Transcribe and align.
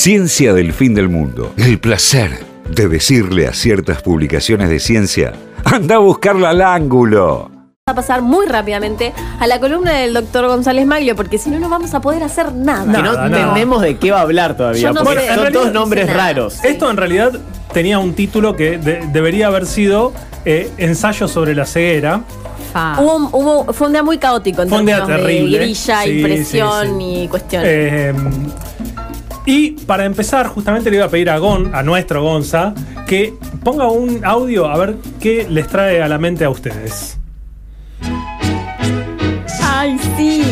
Ciencia 0.00 0.52
del 0.52 0.74
fin 0.74 0.94
del 0.94 1.08
mundo. 1.08 1.54
El 1.56 1.78
placer 1.80 2.44
de 2.70 2.86
decirle 2.86 3.46
a 3.48 3.54
ciertas 3.54 4.02
publicaciones 4.02 4.68
de 4.68 4.78
ciencia, 4.78 5.32
anda 5.64 5.94
a 5.94 5.98
buscarla 6.00 6.50
al 6.50 6.60
ángulo. 6.60 7.50
a 7.88 7.94
pasar 7.94 8.20
muy 8.20 8.44
rápidamente 8.44 9.14
a 9.40 9.46
la 9.46 9.58
columna 9.58 9.92
del 9.94 10.12
doctor 10.12 10.48
González 10.48 10.84
Maglio, 10.86 11.16
porque 11.16 11.38
si 11.38 11.48
no, 11.48 11.58
no 11.58 11.70
vamos 11.70 11.94
a 11.94 12.00
poder 12.02 12.22
hacer 12.24 12.52
nada. 12.52 12.84
que 12.84 12.90
no 12.90 13.02
Nada, 13.14 13.28
nada. 13.30 13.40
entendemos 13.40 13.80
de 13.80 13.96
qué 13.96 14.10
va 14.10 14.18
a 14.18 14.20
hablar 14.20 14.54
todavía. 14.54 14.92
No 14.92 15.02
porque 15.02 15.20
sé. 15.20 15.34
son 15.34 15.50
todos 15.54 15.72
nombres 15.72 16.06
no 16.08 16.12
raros. 16.12 16.62
Esto 16.62 16.90
en 16.90 16.98
realidad 16.98 17.32
tenía 17.72 17.98
un 17.98 18.12
título 18.12 18.54
que 18.54 18.76
de- 18.76 19.06
debería 19.10 19.46
haber 19.46 19.64
sido 19.64 20.12
eh, 20.44 20.70
Ensayo 20.76 21.26
sobre 21.26 21.54
la 21.54 21.64
ceguera. 21.64 22.20
Hubo, 22.98 23.30
hubo- 23.32 23.72
fue 23.72 23.86
un 23.86 23.94
día 23.94 24.02
muy 24.02 24.18
caótico 24.18 24.60
en 24.60 24.68
Fue 24.68 24.80
un 24.80 24.84
día 24.84 25.02
terrible. 25.06 25.58
de 25.58 25.64
grilla, 25.64 26.02
Sí, 26.02 26.10
impresión 26.10 26.86
sí, 26.86 26.92
sí. 26.98 27.20
y 27.22 27.28
cuestiones. 27.28 27.68
Eh, 27.72 28.14
y 29.46 29.70
para 29.70 30.04
empezar, 30.04 30.48
justamente 30.48 30.90
le 30.90 30.96
iba 30.96 31.06
a 31.06 31.08
pedir 31.08 31.30
a 31.30 31.38
Gon, 31.38 31.74
a 31.74 31.82
nuestro 31.82 32.22
Gonza, 32.22 32.74
que 33.06 33.32
ponga 33.64 33.86
un 33.88 34.24
audio 34.24 34.66
a 34.66 34.76
ver 34.76 34.96
qué 35.20 35.46
les 35.48 35.66
trae 35.68 36.02
a 36.02 36.08
la 36.08 36.18
mente 36.18 36.44
a 36.44 36.50
ustedes. 36.50 37.18
Ay, 39.62 39.98
sí. 40.16 40.42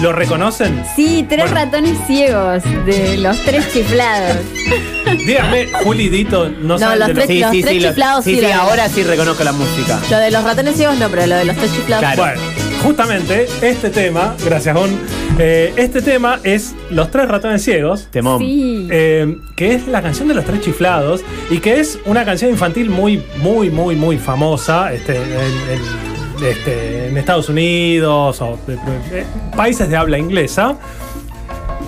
¿Lo 0.00 0.12
reconocen? 0.12 0.84
Sí, 0.94 1.26
tres 1.28 1.50
Bueno. 1.50 1.56
ratones 1.66 1.98
ciegos 2.06 2.62
de 2.86 3.16
los 3.18 3.36
tres 3.44 3.72
chiflados. 3.72 4.36
Dígame, 5.26 5.66
Juli 5.82 6.08
Dito, 6.08 6.48
no, 6.48 6.54
No, 6.74 6.78
saben 6.78 7.00
los 7.00 7.08
de 7.08 7.14
tres- 7.14 7.26
Sí, 7.26 7.40
Los 7.40 7.50
sí, 7.50 7.62
tres 7.62 7.74
sí, 7.82 7.88
chiflados 7.88 8.24
sí, 8.24 8.34
sí 8.36 8.40
sí, 8.40 8.46
lo- 8.46 8.54
ahora 8.54 8.88
sí 8.88 9.02
reconozco 9.02 9.42
la 9.42 9.52
música. 9.52 9.98
Lo 10.08 10.18
de 10.18 10.30
los 10.30 10.44
ratones 10.44 10.76
ciegos 10.76 10.98
no, 10.98 11.08
pero 11.08 11.26
lo 11.26 11.34
de 11.34 11.44
los 11.46 11.56
tres 11.56 11.72
chiflados. 11.74 12.00
Claro. 12.14 12.22
Bueno, 12.22 12.40
justamente 12.82 13.46
este 13.62 13.90
tema, 13.90 14.34
gracias 14.44 14.74
Gon, 14.74 14.90
eh, 15.38 15.72
este 15.76 16.02
tema 16.02 16.40
es 16.44 16.74
Los 16.90 17.10
tres 17.10 17.28
ratones 17.28 17.62
ciegos. 17.62 18.08
Temón. 18.10 18.38
Sí. 18.40 18.88
eh, 18.90 19.36
que 19.56 19.74
es 19.74 19.86
la 19.88 20.02
canción 20.02 20.28
de 20.28 20.34
los 20.34 20.44
tres 20.44 20.60
chiflados 20.60 21.22
y 21.50 21.58
que 21.58 21.80
es 21.80 21.98
una 22.06 22.24
canción 22.24 22.50
infantil 22.50 22.90
muy, 22.90 23.22
muy, 23.38 23.70
muy, 23.70 23.94
muy 23.96 24.18
famosa 24.18 24.92
este, 24.92 25.16
en, 25.16 25.22
en- 25.32 26.08
este, 26.48 27.08
en 27.08 27.16
Estados 27.18 27.48
Unidos 27.48 28.40
o 28.40 28.56
eh, 28.68 29.24
países 29.56 29.88
de 29.88 29.96
habla 29.96 30.18
inglesa. 30.18 30.76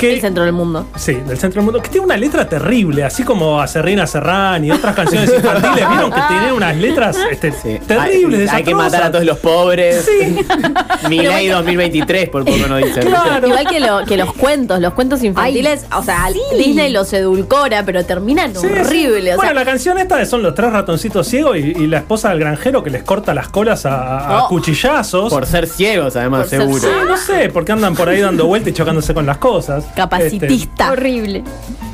Que, 0.00 0.14
El 0.14 0.20
centro 0.20 0.42
del 0.44 0.52
mundo. 0.52 0.86
Sí, 0.96 1.12
del 1.14 1.38
centro 1.38 1.60
del 1.60 1.64
mundo. 1.64 1.80
Que 1.82 1.88
tiene 1.90 2.04
una 2.06 2.16
letra 2.16 2.48
terrible, 2.48 3.04
así 3.04 3.22
como 3.22 3.60
a 3.60 3.66
Serrina 3.68 4.06
Serrán 4.06 4.64
y 4.64 4.70
otras 4.70 4.94
canciones 4.96 5.30
infantiles. 5.34 5.88
Vieron 5.88 6.10
que 6.10 6.20
tienen 6.28 6.52
unas 6.52 6.76
letras 6.76 7.16
este, 7.30 7.52
Sí. 7.52 7.78
terribles, 7.86 8.50
Hay, 8.50 8.58
hay 8.58 8.64
que 8.64 8.74
matar 8.74 9.02
a 9.04 9.10
todos 9.12 9.24
los 9.24 9.38
pobres. 9.38 10.04
Sí. 10.06 10.38
Milei 11.08 11.48
2023, 11.48 12.28
por 12.30 12.44
poco 12.44 12.66
no 12.68 12.76
dice. 12.78 13.00
Claro. 13.00 13.46
Igual 13.46 13.66
que, 13.68 13.80
lo- 13.80 14.04
que 14.04 14.16
los 14.16 14.32
cuentos, 14.34 14.80
los 14.80 14.92
cuentos 14.94 15.22
infantiles, 15.22 15.84
o 15.96 16.02
sea, 16.02 16.26
Disney 16.56 16.90
los 16.92 17.12
edulcora, 17.12 17.84
pero 17.84 18.04
terminan 18.04 18.54
Sí, 18.54 18.60
sí. 18.62 18.66
horribles. 18.66 19.34
O 19.34 19.36
bueno, 19.36 19.52
sea, 19.52 19.54
la 19.54 19.64
canción 19.64 19.98
esta 19.98 20.24
son 20.26 20.42
los 20.42 20.54
tres 20.54 20.72
ratoncitos 20.72 21.26
ciegos 21.26 21.56
y, 21.56 21.60
y 21.60 21.86
la 21.86 21.98
esposa 21.98 22.30
del 22.30 22.40
granjero 22.40 22.82
que 22.82 22.90
les 22.90 23.02
corta 23.02 23.34
las 23.34 23.48
colas 23.48 23.86
a, 23.86 24.18
a 24.18 24.44
Oh. 24.44 24.48
cuchillazos. 24.48 25.30
Por 25.32 25.44
ser 25.46 25.66
ciegos, 25.66 26.16
además, 26.16 26.42
Por 26.42 26.48
ser 26.50 26.60
seguro. 26.62 26.80
Sí, 26.80 26.88
no 27.06 27.16
sé, 27.16 27.50
porque 27.52 27.72
andan 27.72 27.94
por 27.94 28.08
ahí 28.08 28.20
dando 28.20 28.46
vueltas 28.46 28.70
y 28.70 28.74
chocándose 28.74 29.12
con 29.14 29.26
las 29.26 29.38
cosas. 29.38 29.84
Capacitista. 29.94 30.92
Horrible. 30.92 31.38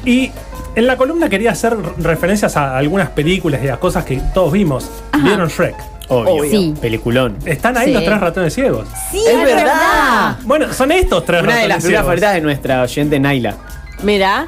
Este, 0.05 0.11
y 0.11 0.33
en 0.75 0.87
la 0.87 0.97
columna 0.97 1.29
quería 1.29 1.53
hacer 1.53 1.77
referencias 1.99 2.57
a 2.57 2.77
algunas 2.77 3.11
películas 3.11 3.61
y 3.65 3.69
a 3.69 3.77
cosas 3.79 4.05
que 4.05 4.21
todos 4.35 4.53
vimos. 4.53 4.89
¿Vieron 5.23 5.49
Shrek? 5.49 5.75
Obvio. 6.09 6.45
Sí. 6.51 6.73
Peliculón. 6.81 7.37
Están 7.45 7.77
ahí 7.77 7.87
Sí. 7.89 7.93
los 7.95 8.05
tres 8.05 8.21
ratones 8.21 8.55
ciegos. 8.55 8.87
Sí, 9.11 9.21
Es 9.27 9.43
verdad. 9.45 10.37
Bueno, 10.45 10.73
son 10.73 10.93
estos 10.93 11.25
tres 11.25 11.43
Una 11.43 11.49
de 11.55 11.55
ratones 11.63 11.69
las 11.69 11.77
películas 11.79 11.83
ciegos. 11.83 12.03
favoritas 12.05 12.35
de 12.35 12.41
nuestra 12.43 12.83
oyente 12.83 13.19
Naila. 13.19 13.55
Mira, 14.03 14.47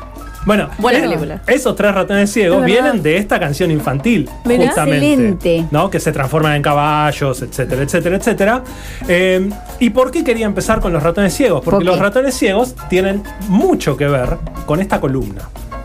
Bueno, 0.49 0.71
Buena 0.79 0.99
es- 1.01 1.05
película. 1.05 1.43
esos 1.47 1.77
tres 1.77 1.95
ratones 1.95 2.33
ciegos 2.33 2.65
vienen 2.65 3.03
de 3.03 3.19
esta 3.19 3.39
canción 3.39 3.71
infantil, 3.71 4.31
Mirá. 4.47 4.65
justamente. 4.69 5.13
Excelente. 5.13 5.67
¿no? 5.71 5.91
Que 5.91 6.01
se 6.01 6.11
transforman 6.11 6.55
en 6.55 6.63
caballos, 6.63 7.43
etcétera, 7.43 7.83
etcétera, 7.83 8.17
etcétera. 8.17 8.65
Eh, 9.07 9.51
¿Y 9.79 9.91
por 9.91 10.11
qué 10.11 10.25
quería 10.25 10.47
empezar 10.47 10.81
con 10.81 10.91
los 10.95 11.03
ratones 11.03 11.35
ciegos? 11.35 11.61
Porque 11.63 11.85
los 11.85 11.99
ratones 11.99 12.35
ciegos 12.35 12.75
tienen 12.89 13.23
mucho 13.49 13.95
que 13.99 14.07
ver 14.09 14.39
con 14.65 14.81
esta 14.81 14.99
columna. 15.01 15.43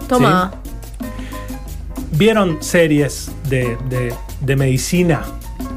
toma. 0.07 0.53
¿Vieron 2.11 2.57
series 2.61 3.31
de, 3.49 3.75
de- 3.89 4.13
de 4.39 4.55
medicina? 4.55 5.23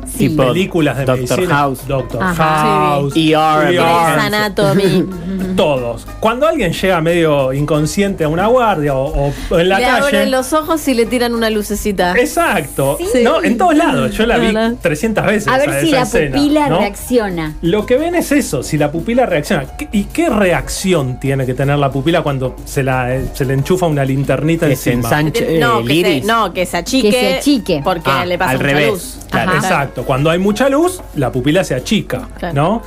Sí. 0.06 0.28
Tipo 0.28 0.46
películas 0.46 0.96
de 0.98 1.04
Doctor 1.06 1.26
medicina. 1.38 1.56
House. 1.56 1.86
Doctor 1.88 2.22
Ajá. 2.22 2.44
House. 2.44 3.14
Sí. 3.14 3.32
ER, 3.32 3.38
ER, 3.64 3.72
Grey's 3.72 4.24
Anatomy. 4.24 5.06
Todos. 5.56 6.06
Cuando 6.20 6.46
alguien 6.46 6.72
llega 6.72 7.00
medio 7.00 7.52
inconsciente 7.52 8.24
a 8.24 8.28
una 8.28 8.46
guardia 8.46 8.94
o, 8.94 9.32
o 9.50 9.58
en 9.58 9.68
la 9.68 9.78
le 9.78 9.84
calle. 9.84 10.04
abren 10.06 10.30
los 10.30 10.52
ojos 10.52 10.86
y 10.88 10.94
le 10.94 11.06
tiran 11.06 11.34
una 11.34 11.50
lucecita. 11.50 12.14
Exacto. 12.16 12.98
Sí. 13.12 13.22
No, 13.22 13.42
en 13.42 13.56
todos 13.56 13.74
lados. 13.74 14.12
Yo 14.12 14.26
la 14.26 14.38
vi 14.38 14.46
¿Verdad? 14.46 14.74
300 14.80 15.24
veces. 15.26 15.48
A 15.48 15.58
ver 15.58 15.68
esa- 15.70 15.80
si 15.80 15.86
esa 15.88 15.96
la 15.96 16.02
escena, 16.02 16.36
pupila 16.36 16.68
¿no? 16.68 16.78
reacciona. 16.80 17.54
Lo 17.62 17.86
que 17.86 17.96
ven 17.96 18.14
es 18.14 18.32
eso, 18.32 18.62
si 18.62 18.76
la 18.78 18.92
pupila 18.92 19.26
reacciona. 19.26 19.66
¿Qué- 19.76 19.88
¿Y 19.92 20.04
qué 20.04 20.28
reacción 20.28 21.18
tiene 21.20 21.46
que 21.46 21.54
tener 21.54 21.78
la 21.78 21.90
pupila 21.90 22.22
cuando 22.22 22.56
se, 22.64 22.82
la, 22.82 23.14
eh, 23.14 23.24
se 23.32 23.44
le 23.44 23.54
enchufa 23.54 23.86
una 23.86 24.04
linternita 24.04 24.68
Que 24.68 24.76
se 24.76 24.92
encima? 24.92 25.08
ensanche 25.20 25.58
no, 25.58 25.80
el 25.80 25.88
que 25.88 26.20
se, 26.20 26.26
no, 26.26 26.52
que 26.52 26.66
se 26.66 26.76
achique. 26.76 27.10
Que 27.10 27.20
se 27.20 27.34
achique. 27.38 27.80
Porque 27.82 28.10
Ah, 28.10 28.26
le 28.26 28.36
pasa 28.38 28.50
al 28.52 28.56
mucha 28.58 28.68
revés. 28.68 28.90
luz. 28.90 29.18
Claro. 29.30 29.52
Exacto. 29.54 30.02
Cuando 30.04 30.30
hay 30.30 30.38
mucha 30.38 30.68
luz, 30.68 31.00
la 31.14 31.30
pupila 31.32 31.64
se 31.64 31.74
achica, 31.74 32.28
Claro. 32.38 32.54
¿no? 32.54 32.82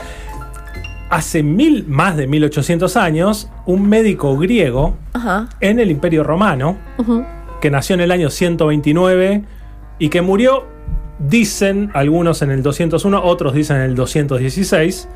Hace 1.09 1.41
mil, 1.43 1.85
más 1.87 2.17
de 2.17 2.27
1800 2.27 2.95
años, 2.97 3.49
un 3.65 3.89
médico 3.89 4.37
griego 4.37 4.95
Ajá. 5.13 5.49
en 5.59 5.79
el 5.79 5.89
Imperio 5.89 6.23
Romano, 6.23 6.77
que 7.61 7.71
nació 7.71 7.95
en 7.95 8.01
el 8.01 8.11
año 8.11 8.29
129 8.29 9.43
y 9.97 10.09
que 10.09 10.21
murió, 10.21 10.65
dicen 11.17 11.89
algunos 11.95 12.41
en 12.43 12.51
el 12.51 12.61
201, 12.61 13.23
otros 13.23 13.53
dicen 13.53 13.77
en 13.77 13.83
el 13.83 13.95
216, 13.95 15.07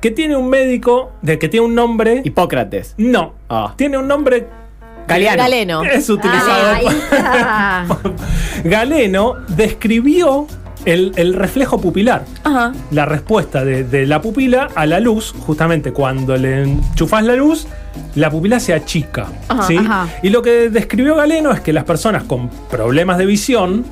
que 0.00 0.10
tiene 0.10 0.36
un 0.36 0.48
médico, 0.48 1.12
de 1.22 1.38
que 1.38 1.48
tiene 1.48 1.66
un 1.66 1.74
nombre... 1.74 2.22
Hipócrates. 2.24 2.94
No, 2.96 3.34
Ah. 3.48 3.74
tiene 3.76 3.98
un 3.98 4.08
nombre 4.08 4.46
Galeano. 5.06 5.42
Galeno. 5.42 5.82
es 5.84 6.08
utilizado... 6.08 6.76
Está. 6.88 7.86
Galeno 8.64 9.34
describió 9.48 10.46
el, 10.84 11.12
el 11.16 11.34
reflejo 11.34 11.80
pupilar. 11.80 12.24
Ajá. 12.44 12.72
la 12.90 13.06
respuesta 13.06 13.64
de, 13.64 13.84
de 13.84 14.06
la 14.06 14.20
pupila 14.20 14.68
a 14.74 14.86
la 14.86 15.00
luz, 15.00 15.34
justamente 15.46 15.92
cuando 15.92 16.36
le 16.36 16.62
enchufas 16.62 17.24
la 17.24 17.34
luz, 17.34 17.66
la 18.14 18.30
pupila 18.30 18.60
se 18.60 18.74
achica. 18.74 19.26
Ajá, 19.48 19.66
¿sí? 19.66 19.76
ajá. 19.76 20.08
Y 20.22 20.30
lo 20.30 20.42
que 20.42 20.70
describió 20.70 21.14
Galeno 21.16 21.52
es 21.52 21.60
que 21.60 21.72
las 21.72 21.84
personas 21.84 22.24
con 22.24 22.48
problemas 22.70 23.18
de 23.18 23.26
visión 23.26 23.84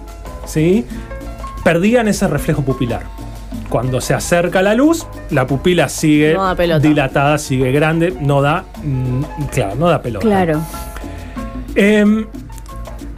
¿sí? 0.44 0.84
perdían 1.64 2.08
ese 2.08 2.26
reflejo 2.28 2.62
pupilar. 2.62 3.02
Cuando 3.68 4.00
se 4.02 4.12
acerca 4.12 4.60
la 4.60 4.74
luz, 4.74 5.06
la 5.30 5.46
pupila 5.46 5.88
sigue 5.88 6.34
No 6.34 6.54
dilatada, 6.78 7.38
sigue 7.38 7.72
grande, 7.72 8.14
no 8.20 8.42
da, 8.42 8.64
mm, 8.82 9.22
claro, 9.50 9.74
no 9.76 9.88
da 9.88 10.02
pelota. 10.02 10.26
Claro. 10.26 10.60
Em, 11.74 12.26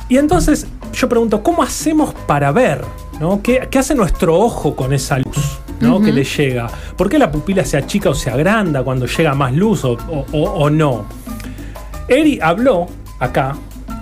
y 0.08 0.16
entonces 0.16 0.68
yo 0.92 1.08
pregunto, 1.08 1.42
¿cómo 1.42 1.62
hacemos 1.62 2.14
para 2.26 2.52
ver? 2.52 2.82
¿No? 3.20 3.40
¿Qué, 3.42 3.68
qué 3.70 3.78
hace 3.78 3.94
nuestro 3.94 4.38
ojo 4.38 4.74
con 4.76 4.92
esa 4.92 5.18
luz 5.18 5.58
¿no? 5.80 6.00
que 6.00 6.12
le 6.12 6.24
llega? 6.24 6.68
¿Por 6.96 7.08
qué 7.08 7.18
la 7.18 7.30
pupila 7.30 7.64
se 7.64 7.76
achica 7.76 8.10
o 8.10 8.14
se 8.14 8.30
agranda 8.30 8.82
cuando 8.82 9.06
llega 9.06 9.34
más 9.34 9.52
luz 9.52 9.84
o, 9.84 9.92
o- 9.92 10.26
o- 10.32 10.50
o 10.50 10.70
no? 10.70 11.04
Eri 12.08 12.38
habló 12.42 12.86
acá 13.20 13.56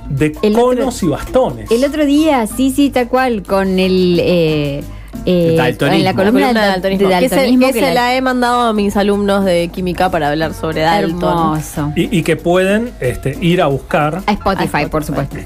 de 0.09 0.27
El 0.43 0.55
otro- 0.55 0.63
conos 0.67 1.03
y 1.03 1.07
bastones. 1.09 1.71
El 1.71 1.85
otro 1.85 2.05
día, 2.05 2.47
sí, 2.47 2.73
sí, 2.75 2.91
tal 2.91 3.09
cual, 3.09 3.43
con 3.43 3.79
el. 3.79 4.19
Eh, 4.21 4.83
eh, 5.25 5.55
Daltonismo. 5.57 5.99
en 5.99 6.05
la 6.05 6.11
La 6.13 6.17
columna 6.17 6.49
de 6.49 6.55
de 6.55 6.67
daltonismo. 6.67 7.09
de 7.09 7.19
que 7.21 7.29
se, 7.29 7.37
daltonismo 7.37 7.67
que 7.69 7.73
que 7.75 7.81
se 7.81 7.87
la- 7.87 7.95
la 7.95 8.17
he 8.17 8.21
mandado 8.21 8.61
a 8.63 8.73
mis 8.73 8.97
alumnos 8.97 9.45
de 9.45 9.69
química 9.69 10.11
para 10.11 10.31
hablar 10.31 10.53
sobre 10.53 10.81
Dalton. 10.81 11.61
Y 11.95 12.23
que 12.23 12.35
pueden 12.37 12.91
este, 13.01 13.39
ir 13.41 13.63
a 13.63 13.67
buscar. 13.69 14.17
A 14.27 14.33
Spotify, 14.33 14.63
A 14.63 14.65
Spotify. 14.65 14.91
por 14.91 15.05
supuesto. 15.05 15.37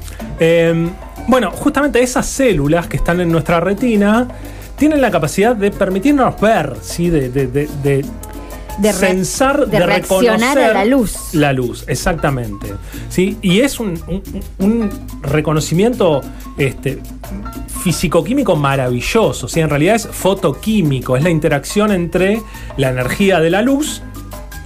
Eh, 0.41 0.89
bueno, 1.29 1.51
justamente 1.51 2.03
esas 2.03 2.27
células 2.27 2.87
que 2.87 2.97
están 2.97 3.21
en 3.21 3.31
nuestra 3.33 3.61
retina 3.61 4.29
tienen 4.77 5.01
la 5.01 5.11
capacidad 5.11 5.57
de 5.57 5.71
permitirnos 5.71 6.39
ver, 6.41 6.75
¿sí? 6.83 7.09
de, 7.11 7.29
de, 7.31 7.47
de- 7.47 7.69
de 7.83 8.05
De 8.79 8.93
sensar, 8.93 9.67
de 9.67 9.79
de, 9.79 9.87
reaccionar 9.87 10.59
a 10.59 10.65
reconocer 10.67 10.75
la 10.75 10.85
luz. 10.85 11.17
La 11.33 11.53
luz, 11.55 11.85
exactamente. 11.89 12.75
¿sí? 13.09 13.39
Y 13.41 13.61
es 13.61 13.81
un, 13.81 13.99
un- 14.07 14.23
un 14.59 14.91
reconocimiento 15.23 16.21
este, 16.59 16.99
físico-químico 17.83 18.55
maravilloso. 18.57 19.49
¿sí? 19.49 19.61
En 19.61 19.71
realidad 19.71 19.95
es 19.97 20.07
fotoquímico, 20.07 21.17
es 21.17 21.23
la 21.23 21.31
interacción 21.31 21.91
entre 21.91 22.43
la 22.77 22.91
energía 22.91 23.41
de 23.41 23.49
la 23.51 23.63
luz 23.63 24.03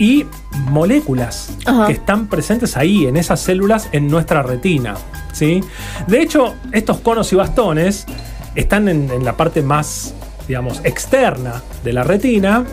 y 0.01 0.25
moléculas 0.71 1.53
Ajá. 1.67 1.87
que 1.87 1.93
están 1.93 2.27
presentes 2.27 2.77
ahí, 2.79 3.07
en 3.07 3.19
esas 3.19 3.39
células, 3.39 3.89
en 3.93 4.09
nuestra 4.09 4.43
retina. 4.43 4.95
¿sí? 5.33 5.61
De 6.09 6.23
hecho, 6.23 6.55
estos 6.73 7.01
conos 7.01 7.31
y 7.35 7.37
bastones 7.37 8.07
están 8.55 8.89
en, 8.89 9.11
en 9.11 9.25
la 9.25 9.37
parte 9.37 9.63
más, 9.63 10.15
digamos, 10.49 10.81
externa 10.85 11.63
de 11.85 11.93
la 11.93 12.03
retina. 12.03 12.65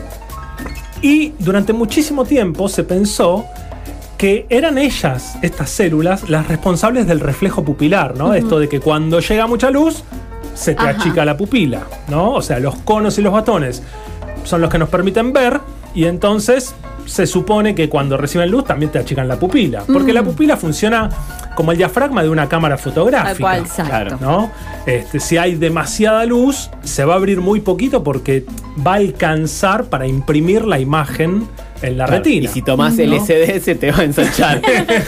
Y 1.01 1.33
durante 1.37 1.73
muchísimo 1.73 2.23
tiempo 2.23 2.69
se 2.69 2.85
pensó 2.85 3.45
que 4.17 4.47
eran 4.49 4.77
ellas, 4.77 5.37
estas 5.41 5.69
células, 5.69 6.29
las 6.29 6.47
responsables 6.47 7.07
del 7.07 7.19
reflejo 7.19 7.63
pupilar, 7.63 8.15
¿no? 8.17 8.33
Esto 8.33 8.57
de 8.57 8.69
que 8.69 8.79
cuando 8.79 9.19
llega 9.19 9.47
mucha 9.47 9.69
luz, 9.69 10.03
se 10.55 10.73
te 10.75 10.81
Ajá. 10.81 10.89
achica 10.91 11.25
la 11.25 11.35
pupila, 11.35 11.83
¿no? 12.07 12.31
O 12.31 12.41
sea, 12.41 12.57
los 12.59 12.77
conos 12.77 13.19
y 13.19 13.21
los 13.21 13.33
batones 13.33 13.83
son 14.45 14.61
los 14.61 14.71
que 14.71 14.79
nos 14.79 14.87
permiten 14.89 15.33
ver 15.33 15.59
y 15.93 16.05
entonces 16.05 16.73
se 17.07 17.25
supone 17.25 17.73
que 17.73 17.89
cuando 17.89 18.17
reciben 18.17 18.51
luz 18.51 18.65
también 18.65 18.91
te 18.91 18.99
achican 18.99 19.27
la 19.27 19.39
pupila. 19.39 19.83
Porque 19.91 20.13
la 20.13 20.23
pupila 20.23 20.57
funciona 20.57 21.09
como 21.55 21.71
el 21.71 21.77
diafragma 21.77 22.21
de 22.21 22.29
una 22.29 22.47
cámara 22.47 22.77
fotográfica. 22.77 23.49
Tal 23.49 23.65
cual. 23.67 23.87
Claro. 23.87 24.17
¿no? 24.21 24.51
Este, 24.85 25.19
si 25.19 25.37
hay 25.37 25.55
demasiada 25.55 26.25
luz, 26.25 26.69
se 26.83 27.05
va 27.05 27.13
a 27.13 27.17
abrir 27.17 27.41
muy 27.41 27.61
poquito 27.61 28.03
porque 28.03 28.45
va 28.85 28.93
a 28.93 28.97
alcanzar 28.97 29.85
para 29.85 30.05
imprimir 30.05 30.65
la 30.65 30.79
imagen 30.79 31.47
en 31.81 31.97
la 31.97 32.05
Claro, 32.05 32.23
retina. 32.23 32.45
Y 32.49 32.53
si 32.53 32.61
tomás 32.61 32.95
¿no? 32.95 33.03
LSD 33.03 33.59
se 33.61 33.75
te 33.75 33.91
va 33.91 33.99
a 33.99 34.03
ensanchar. 34.03 34.61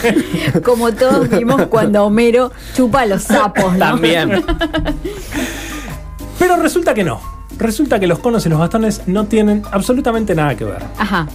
Como 0.64 0.92
todos 0.92 1.28
vimos 1.28 1.66
cuando 1.66 2.04
Homero 2.04 2.50
chupa 2.74 3.06
los 3.06 3.22
sapos, 3.22 3.72
¿no? 3.74 3.78
También. 3.78 4.44
Pero 6.38 6.56
resulta 6.56 6.94
que 6.94 7.04
no. 7.04 7.20
Resulta 7.58 8.00
que 8.00 8.06
los 8.06 8.18
conos 8.20 8.46
y 8.46 8.48
los 8.48 8.58
bastones 8.58 9.02
no 9.06 9.26
tienen 9.26 9.62
absolutamente 9.70 10.34
nada 10.34 10.54
que 10.56 10.64
ver. 10.64 10.82
Ajá. 10.96 11.26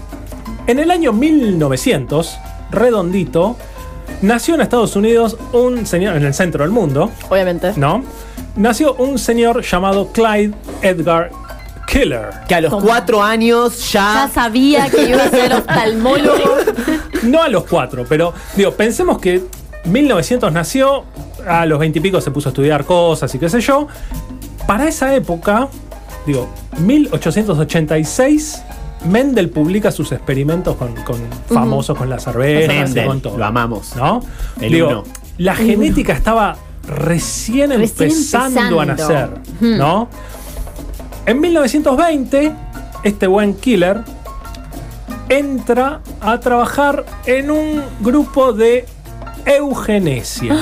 En 0.68 0.80
el 0.80 0.90
año 0.92 1.14
1900, 1.14 2.38
redondito, 2.72 3.56
nació 4.22 4.56
en 4.56 4.62
Estados 4.62 4.96
Unidos 4.96 5.38
un 5.54 5.86
señor, 5.86 6.16
en 6.16 6.24
el 6.26 6.34
centro 6.34 6.64
del 6.64 6.72
mundo, 6.72 7.12
Obviamente. 7.30 7.74
¿no? 7.76 8.04
Nació 8.56 8.96
un 8.96 9.20
señor 9.20 9.62
llamado 9.64 10.08
Clyde 10.12 10.54
Edgar 10.82 11.30
Killer. 11.88 12.30
Que 12.48 12.56
a 12.56 12.62
los 12.62 12.82
cuatro 12.82 13.22
años 13.22 13.92
Ya 13.92 14.26
ya. 14.28 14.32
sabía 14.34 14.90
que 14.90 15.10
iba 15.10 15.24
a 15.24 15.30
ser 15.30 15.54
oftalmólogo. 15.54 16.38
No 17.24 17.42
a 17.42 17.48
los 17.50 17.64
cuatro, 17.66 18.06
pero 18.08 18.34
digo, 18.56 18.72
pensemos 18.74 19.18
que 19.18 19.42
1900 19.86 20.52
nació, 20.54 21.06
a 21.48 21.66
los 21.66 21.80
20 21.80 21.98
y 21.98 22.02
pico 22.04 22.22
se 22.22 22.30
puso 22.30 22.50
a 22.50 22.52
estudiar 22.52 22.86
cosas 22.86 23.34
y 23.34 23.40
qué 23.40 23.50
sé 23.50 23.62
yo. 23.62 23.88
Para 24.68 24.88
esa 24.88 25.16
época, 25.16 25.68
digo, 26.28 26.48
1886, 26.78 28.62
Mendel 29.06 29.50
publica 29.50 29.92
sus 29.92 30.12
experimentos 30.12 30.76
con, 30.76 30.94
con 31.04 31.18
famosos 31.48 31.98
con 31.98 32.10
Mendel, 32.10 33.08
con 33.08 33.22
todo. 33.22 33.38
lo 33.38 33.46
amamos. 33.46 33.96
¿No? 33.96 34.22
El 34.60 34.74
Digo, 34.74 34.88
uno. 34.90 35.04
la 35.38 35.56
genética 35.56 36.14
estaba 36.14 36.58
recién, 36.88 37.72
Recién 37.72 38.10
empezando, 38.10 38.80
a 38.82 38.86
nacer, 38.86 39.30
¿no? 39.60 40.08
En 41.26 41.40
1920, 41.40 42.52
este 43.04 43.28
buen 43.28 43.56
killer 43.56 44.02
entra 45.30 46.02
a 46.22 46.40
trabajar 46.40 47.06
en 47.26 47.50
un 47.50 47.82
grupo 48.02 48.54
de 48.54 48.86
eugenesia. 49.46 50.56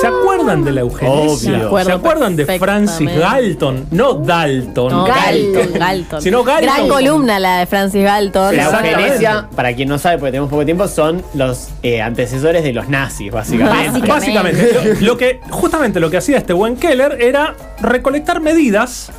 ¿Se 0.00 0.06
acuerdan 0.06 0.64
de 0.64 0.72
la 0.72 0.80
eugenesia? 0.82 1.68
Obvio. 1.68 1.84
¿Se 1.84 1.92
acuerdan 1.92 2.36
de 2.36 2.58
Francis. 2.58 3.10
Galton? 3.18 3.86
No 3.90 4.14
Dalton, 4.14 4.90
No, 4.90 5.04
Galton. 5.04 5.72
Galton. 5.78 6.22
Sino 6.22 6.44
Galton. 6.44 6.64
Gran 6.64 6.88
columna 6.88 7.38
la 7.38 7.58
de 7.60 7.66
Francis 7.66 8.02
Galton. 8.04 8.56
La 8.56 8.64
eugenesia, 8.64 9.48
para 9.54 9.74
quien 9.74 9.88
no 9.88 9.98
sabe, 9.98 10.18
porque 10.18 10.32
tenemos 10.32 10.50
poco 10.50 10.64
tiempo, 10.64 10.86
son 10.88 11.22
los 11.34 11.68
eh, 11.82 12.02
antecesores 12.02 12.62
de 12.62 12.72
los 12.72 12.88
nazis, 12.88 13.30
básicamente. 13.32 14.00
Básicamente. 14.06 14.72
Básicamente, 14.72 14.94
lo, 15.00 15.12
lo 15.12 15.16
que 15.16 15.40
justamente 15.50 16.00
lo 16.00 16.10
que 16.10 16.18
hacía 16.18 16.38
este 16.38 16.52
buen 16.52 16.76
Keller 16.76 17.18
era 17.20 17.54
recolectar 17.80 18.40
medidas 18.40 19.10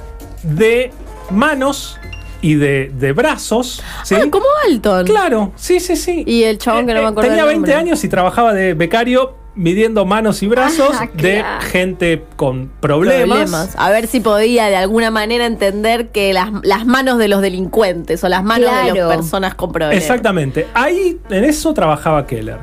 de 0.44 0.92
manos 1.30 1.98
y 2.44 2.54
de, 2.56 2.92
de 2.94 3.12
brazos. 3.14 3.82
¿sí? 4.04 4.14
Ah, 4.16 4.26
como 4.30 4.46
Galton. 4.66 5.06
Claro, 5.08 5.52
sí, 5.56 5.80
sí, 5.80 5.96
sí. 5.96 6.24
Y 6.28 6.44
el 6.44 6.60
chabón 6.60 6.86
que 6.86 6.94
no 6.94 7.02
me 7.02 7.08
acuerdo 7.08 7.30
Tenía 7.32 7.46
del 7.46 7.56
20 7.56 7.72
nombre. 7.72 7.74
años 7.76 8.04
y 8.04 8.10
trabajaba 8.10 8.54
de 8.54 8.76
becario 8.76 9.42
midiendo 9.56 10.04
manos 10.06 10.42
y 10.42 10.48
brazos 10.48 10.96
Ah, 11.00 11.08
de 11.14 11.40
claro. 11.40 11.66
gente 11.68 12.24
con 12.36 12.72
problemas. 12.80 13.38
Problemas. 13.52 13.76
A 13.78 13.92
ver 13.92 14.08
si 14.08 14.20
podía 14.20 14.66
de 14.66 14.76
alguna 14.76 15.12
manera 15.12 15.46
entender 15.46 16.10
que 16.10 16.34
las, 16.34 16.50
las 16.64 16.86
manos 16.88 17.18
de 17.20 17.28
los 17.28 17.42
delincuentes 17.42 18.24
o 18.24 18.30
las 18.30 18.44
manos 18.44 18.72
de 18.84 18.94
las 19.00 19.16
personas 19.16 19.54
con 19.56 19.72
problemas. 19.72 20.04
Exactamente. 20.04 20.68
Ahí 20.74 21.20
en 21.30 21.44
eso 21.44 21.74
trabajaba 21.74 22.26
Keller. 22.26 22.58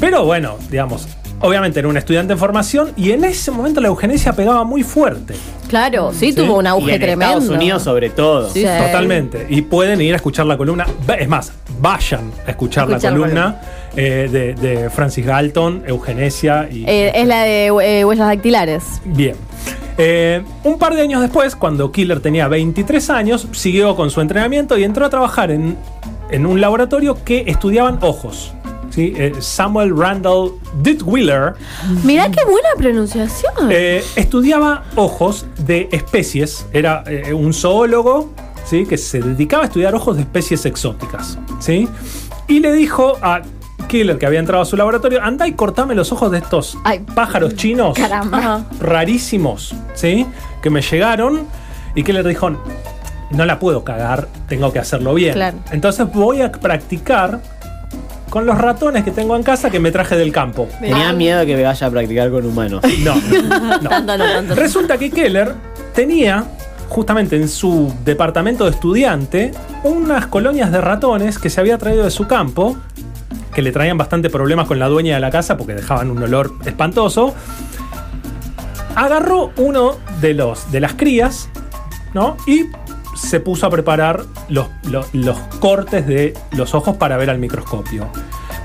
Pero 0.00 0.24
bueno, 0.24 0.56
digamos, 0.70 1.08
obviamente 1.40 1.78
era 1.78 1.88
un 1.88 1.96
estudiante 1.96 2.32
en 2.32 2.38
formación 2.38 2.92
y 2.96 3.10
en 3.12 3.24
ese 3.24 3.50
momento 3.50 3.80
la 3.80 3.88
eugenesia 3.88 4.32
pegaba 4.32 4.64
muy 4.64 4.82
fuerte. 4.82 5.34
Claro, 5.68 6.12
sí, 6.12 6.30
Sí. 6.32 6.34
tuvo 6.36 6.58
un 6.58 6.64
Y 6.64 6.68
auge 6.68 6.94
en 6.94 7.00
tremendo. 7.00 7.38
Estados 7.38 7.48
Unidos, 7.56 7.82
sobre 7.82 8.10
todo. 8.10 8.48
Sí. 8.50 8.62
Totalmente. 8.64 9.46
Y 9.48 9.62
pueden 9.62 10.00
ir 10.00 10.12
a 10.12 10.16
escuchar 10.16 10.46
la 10.46 10.56
columna. 10.56 10.86
Es 11.18 11.28
más, 11.28 11.52
vayan 11.80 12.30
a 12.46 12.50
escuchar, 12.50 12.88
Escuchar 12.88 13.12
la 13.12 13.18
columna 13.18 13.60
eh, 13.96 14.28
de, 14.30 14.54
de 14.54 14.90
Francis 14.90 15.26
Galton, 15.26 15.82
eugenesia 15.86 16.68
y. 16.70 16.84
Eh, 16.86 17.12
es 17.14 17.26
la 17.26 17.42
de 17.42 17.66
eh, 17.66 18.04
huellas 18.04 18.28
dactilares. 18.28 18.84
Bien. 19.04 19.34
Un 20.62 20.78
par 20.78 20.94
de 20.94 21.00
años 21.02 21.20
después, 21.22 21.56
cuando 21.56 21.90
Killer 21.90 22.20
tenía 22.20 22.48
23 22.48 23.10
años, 23.10 23.48
siguió 23.52 23.96
con 23.96 24.10
su 24.10 24.20
entrenamiento 24.20 24.76
y 24.78 24.84
entró 24.84 25.06
a 25.06 25.10
trabajar 25.10 25.50
en, 25.50 25.76
en 26.30 26.44
un 26.46 26.60
laboratorio 26.60 27.16
que 27.24 27.44
estudiaban 27.46 27.98
ojos. 28.02 28.52
¿Sí? 28.96 29.12
Eh, 29.16 29.32
Samuel 29.38 29.96
Randall 29.96 30.52
Dittwiller 30.82 31.54
Mirá 32.02 32.30
qué 32.30 32.44
buena 32.44 32.70
pronunciación. 32.76 33.52
eh, 33.70 34.02
estudiaba 34.16 34.84
ojos 34.96 35.46
de 35.58 35.88
especies. 35.92 36.66
Era 36.72 37.04
eh, 37.06 37.32
un 37.32 37.52
zoólogo 37.52 38.30
¿sí? 38.64 38.86
que 38.86 38.96
se 38.98 39.20
dedicaba 39.20 39.64
a 39.64 39.66
estudiar 39.66 39.94
ojos 39.94 40.16
de 40.16 40.22
especies 40.22 40.64
exóticas. 40.66 41.38
¿sí? 41.60 41.88
Y 42.48 42.60
le 42.60 42.72
dijo 42.72 43.16
a 43.22 43.42
Killer, 43.88 44.18
que 44.18 44.26
había 44.26 44.40
entrado 44.40 44.62
a 44.62 44.66
su 44.66 44.76
laboratorio, 44.76 45.22
anda 45.22 45.46
y 45.46 45.52
cortame 45.52 45.94
los 45.94 46.10
ojos 46.10 46.32
de 46.32 46.38
estos 46.38 46.76
Ay. 46.82 47.04
pájaros 47.14 47.54
chinos 47.54 47.96
Caramba. 47.96 48.64
Rarísimos, 48.80 49.74
¿sí? 49.94 50.26
Que 50.62 50.70
me 50.70 50.80
llegaron 50.82 51.46
y 51.94 52.02
que 52.02 52.12
le 52.12 52.24
dijo, 52.24 52.50
no 53.30 53.44
la 53.44 53.58
puedo 53.60 53.84
cagar, 53.84 54.26
tengo 54.48 54.72
que 54.72 54.78
hacerlo 54.80 55.14
bien. 55.14 55.34
Claro. 55.34 55.58
Entonces 55.70 56.10
voy 56.12 56.42
a 56.42 56.50
practicar 56.50 57.40
con 58.36 58.44
los 58.44 58.58
ratones 58.58 59.02
que 59.02 59.12
tengo 59.12 59.34
en 59.34 59.42
casa 59.42 59.70
que 59.70 59.80
me 59.80 59.90
traje 59.90 60.14
del 60.14 60.30
campo. 60.30 60.68
Tenía 60.78 61.10
miedo 61.14 61.38
de 61.38 61.46
que 61.46 61.56
me 61.56 61.62
vaya 61.62 61.86
a 61.86 61.90
practicar 61.90 62.30
con 62.30 62.44
humanos. 62.44 62.82
No, 63.02 63.14
no. 63.14 63.88
Tanto 63.88 64.18
no, 64.18 64.24
tanto 64.24 64.54
no. 64.54 64.60
Resulta 64.60 64.98
que 64.98 65.10
Keller 65.10 65.54
tenía 65.94 66.44
justamente 66.90 67.36
en 67.36 67.48
su 67.48 67.90
departamento 68.04 68.64
de 68.64 68.72
estudiante 68.72 69.52
unas 69.84 70.26
colonias 70.26 70.70
de 70.70 70.82
ratones 70.82 71.38
que 71.38 71.48
se 71.48 71.62
había 71.62 71.78
traído 71.78 72.04
de 72.04 72.10
su 72.10 72.26
campo, 72.26 72.76
que 73.54 73.62
le 73.62 73.72
traían 73.72 73.96
bastante 73.96 74.28
problemas 74.28 74.66
con 74.66 74.78
la 74.78 74.88
dueña 74.88 75.14
de 75.14 75.20
la 75.20 75.30
casa 75.30 75.56
porque 75.56 75.72
dejaban 75.72 76.10
un 76.10 76.22
olor 76.22 76.52
espantoso. 76.66 77.34
Agarró 78.96 79.50
uno 79.56 79.96
de 80.20 80.34
los 80.34 80.70
de 80.70 80.80
las 80.80 80.92
crías, 80.92 81.48
¿no? 82.12 82.36
Y 82.46 82.66
se 83.16 83.40
puso 83.40 83.66
a 83.66 83.70
preparar 83.70 84.22
los, 84.48 84.66
los- 84.88 85.06
los 85.14 85.36
cortes 85.60 86.06
de 86.06 86.34
los 86.52 86.74
ojos 86.74 86.96
para 86.96 87.16
ver 87.16 87.30
al 87.30 87.38
microscopio. 87.38 88.08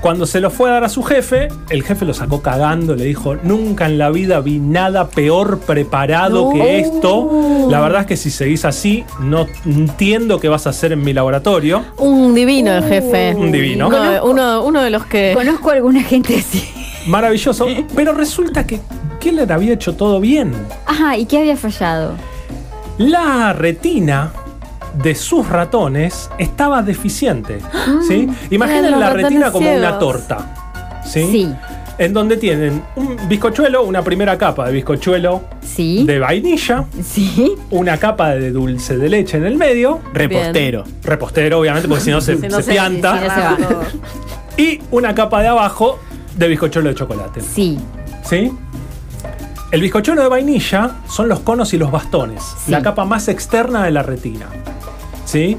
Cuando 0.00 0.26
se 0.26 0.40
lo 0.40 0.50
fue 0.50 0.68
a 0.68 0.72
dar 0.72 0.84
a 0.84 0.88
su 0.88 1.04
jefe, 1.04 1.46
el 1.70 1.84
jefe 1.84 2.04
lo 2.04 2.12
sacó 2.12 2.42
cagando, 2.42 2.96
le 2.96 3.04
dijo, 3.04 3.36
nunca 3.36 3.86
en 3.86 3.98
la 3.98 4.10
vida 4.10 4.40
vi 4.40 4.58
nada 4.58 5.06
peor 5.08 5.60
preparado 5.60 6.46
No. 6.48 6.52
que 6.54 6.80
esto. 6.80 7.68
La 7.70 7.78
verdad 7.80 8.00
es 8.00 8.06
que 8.08 8.16
si 8.16 8.30
seguís 8.32 8.64
así, 8.64 9.04
no 9.20 9.46
entiendo 9.64 10.40
qué 10.40 10.48
vas 10.48 10.66
a 10.66 10.70
hacer 10.70 10.90
en 10.92 11.02
mi 11.04 11.12
laboratorio. 11.12 11.84
Un 11.98 12.34
divino 12.34 12.72
el 12.72 12.82
jefe. 12.82 13.32
Un 13.36 13.52
divino. 13.52 13.86
Uno, 13.86 14.02
de- 14.02 14.20
uno- 14.20 14.64
uno 14.64 14.82
de 14.82 14.90
los 14.90 15.06
que. 15.06 15.32
Conozco 15.34 15.70
a 15.70 15.74
alguna 15.74 16.02
gente 16.02 16.36
así. 16.36 16.64
Maravilloso. 17.06 17.66
Pero 17.94 18.12
resulta 18.12 18.66
que 18.66 18.80
Keller 19.20 19.52
había 19.52 19.74
hecho 19.74 19.94
todo 19.94 20.18
bien. 20.18 20.52
Ajá, 20.86 21.16
¿y 21.16 21.26
qué 21.26 21.38
había 21.38 21.56
fallado? 21.56 22.14
La 22.98 23.52
retina 23.52 24.32
de 24.94 25.14
sus 25.14 25.48
ratones 25.48 26.30
estaba 26.38 26.82
deficiente. 26.82 27.58
¿sí? 28.08 28.28
Imaginen 28.50 28.98
la 29.00 29.10
retina 29.10 29.50
como 29.52 29.72
una 29.74 29.98
torta. 29.98 31.00
¿sí? 31.04 31.26
Sí. 31.30 31.52
En 31.98 32.14
donde 32.14 32.36
tienen 32.38 32.82
un 32.96 33.16
bizcochuelo, 33.28 33.84
una 33.84 34.02
primera 34.02 34.36
capa 34.38 34.66
de 34.66 34.72
bizcochuelo 34.72 35.42
Sí. 35.60 36.04
de 36.04 36.18
vainilla, 36.18 36.84
Sí. 37.04 37.54
una 37.70 37.98
capa 37.98 38.30
de 38.30 38.50
dulce 38.50 38.96
de 38.96 39.08
leche 39.10 39.36
en 39.36 39.44
el 39.44 39.56
medio, 39.56 40.00
Repostero. 40.14 40.84
repostero 41.04 41.60
obviamente 41.60 41.88
porque 41.88 42.02
si 42.04 42.10
no 42.10 42.20
se, 42.20 42.36
Si 42.40 42.48
no 42.48 42.56
se 42.56 42.62
se- 42.62 42.72
pianta, 42.72 43.18
si 43.18 43.28
no 43.28 43.34
se 43.34 43.40
va. 43.74 43.82
y 44.56 44.80
una 44.90 45.14
capa 45.14 45.42
de 45.42 45.48
abajo 45.48 45.98
de 46.36 46.48
bizcochuelo 46.48 46.88
de 46.88 46.94
chocolate. 46.94 47.40
Sí. 47.42 47.78
¿Sí? 48.24 48.50
El 49.70 49.80
bizcochuelo 49.82 50.22
de 50.22 50.28
vainilla 50.28 50.96
son 51.08 51.28
los 51.28 51.40
conos 51.40 51.72
y 51.74 51.78
los 51.78 51.90
bastones, 51.90 52.42
Sí. 52.64 52.70
la 52.70 52.82
capa 52.82 53.04
más 53.04 53.28
externa 53.28 53.84
de 53.84 53.90
la 53.90 54.02
retina. 54.02 54.46
¿Sí? 55.32 55.56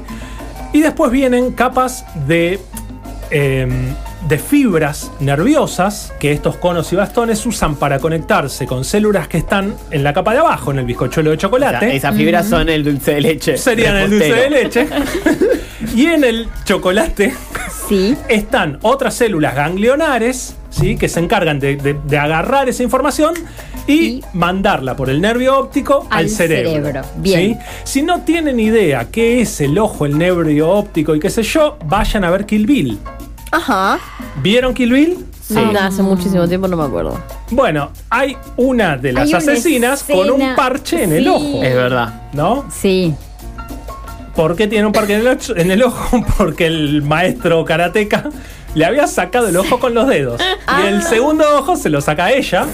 Y 0.72 0.80
después 0.82 1.10
vienen 1.10 1.50
capas 1.52 2.04
de, 2.28 2.60
em, 3.30 3.88
de 4.28 4.38
fibras 4.38 5.10
nerviosas 5.20 6.12
que 6.20 6.30
estos 6.32 6.56
conos 6.56 6.92
y 6.92 6.96
bastones 6.96 7.44
usan 7.44 7.74
para 7.76 7.98
conectarse 7.98 8.66
con 8.66 8.84
células 8.84 9.26
que 9.28 9.38
están 9.38 9.74
en 9.90 10.02
la 10.04 10.12
capa 10.12 10.32
de 10.32 10.38
abajo, 10.38 10.70
en 10.70 10.78
el 10.78 10.84
bizcochuelo 10.86 11.30
de 11.30 11.36
O 11.36 11.40
sea, 11.40 11.48
chocolate. 11.48 11.96
esas 11.96 12.14
fibras 12.16 12.48
son 12.48 12.68
el 12.68 12.84
dulce 12.84 13.14
de 13.14 13.20
leche. 13.20 13.56
Serían 13.56 13.96
el 13.96 14.10
dulce 14.10 14.32
de 14.32 14.50
leche. 14.50 14.88
y 15.94 16.06
en 16.06 16.22
el 16.24 16.48
chocolate 16.64 17.34
Sí. 17.88 18.16
están 18.28 18.78
otras 18.82 19.14
células 19.14 19.54
ganglionares, 19.54 20.54
¿sí? 20.74 20.96
Que 20.96 21.08
se 21.08 21.20
encargan 21.20 21.60
de, 21.60 21.76
de- 21.76 21.94
de 21.94 22.18
agarrar 22.18 22.68
esa 22.68 22.82
información 22.82 23.34
y, 23.86 23.92
Y- 23.94 24.24
mandarla 24.32 24.96
por 24.96 25.10
el 25.10 25.20
nervio 25.20 25.58
óptico 25.58 26.06
al, 26.10 26.24
Al 26.24 26.28
cerebro. 26.30 26.70
cerebro. 26.72 27.02
Bien. 27.16 27.54
¿sí? 27.54 27.58
Si 27.84 28.02
no 28.02 28.22
tienen 28.22 28.58
idea 28.60 29.08
qué 29.10 29.40
es 29.40 29.60
el 29.60 29.78
ojo, 29.78 30.06
el 30.06 30.16
nervio 30.18 30.70
óptico 30.70 31.14
y 31.14 31.20
qué 31.20 31.30
sé 31.30 31.42
yo, 31.42 31.76
vayan 31.86 32.24
a 32.24 32.30
ver 32.30 32.46
Kill 32.46 32.66
Bill. 32.66 32.98
Ajá. 33.52 33.98
¿Vieron 34.42 34.74
Kill 34.74 34.92
Bill? 34.92 35.26
Sí. 35.46 35.56
hace 35.78 36.02
muchísimo 36.02 36.48
tiempo 36.48 36.66
no 36.68 36.76
me 36.78 36.84
acuerdo. 36.84 37.20
Bueno, 37.50 37.90
hay 38.08 38.34
una 38.56 38.96
de 38.96 39.12
las 39.12 39.24
Hay 39.24 39.28
una 39.34 39.38
asesinas 39.38 40.02
con 40.02 40.30
un 40.30 40.56
parche 40.56 41.04
en 41.04 41.12
el 41.12 41.28
ojo. 41.28 41.62
Es 41.62 41.74
verdad. 41.74 42.22
¿No? 42.32 42.64
Sí. 42.72 43.14
¿Por 44.34 44.56
qué 44.56 44.66
tiene 44.66 44.86
un 44.86 44.92
parche 44.92 45.14
en 45.14 45.70
el, 45.70 45.82
ojo? 45.82 46.24
Porque 46.38 46.66
el 46.66 47.02
maestro 47.02 47.64
karateca 47.64 48.28
le 48.74 48.84
había 48.84 49.06
sacado 49.06 49.48
el 49.48 49.56
ojo 49.56 49.78
con 49.78 49.94
los 49.94 50.08
dedos. 50.08 50.40
Y 50.82 50.86
el 50.86 51.02
segundo 51.02 51.44
ojo 51.56 51.76
se 51.76 51.88
lo 51.88 52.00
saca 52.00 52.26
a 52.26 52.32
ella. 52.32 52.66